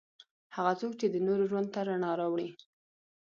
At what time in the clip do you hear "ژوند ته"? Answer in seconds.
1.49-1.79